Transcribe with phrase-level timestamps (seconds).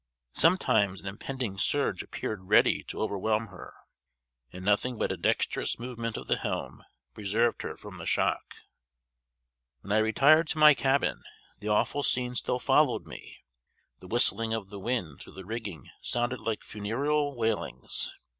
[0.33, 3.75] Sometimes an impending surge appeared ready to overwhelm her,
[4.51, 8.55] and nothing but a dexterous movement of the helm preserved her from the shock.
[9.81, 11.21] When I retired to my cabin,
[11.59, 13.43] the awful scene still followed me.
[13.99, 18.11] The whistling of the wind through the rigging sounded like funereal wailings.